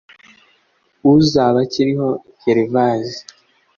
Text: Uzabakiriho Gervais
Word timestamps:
Uzabakiriho 1.13 2.07
Gervais 2.41 3.11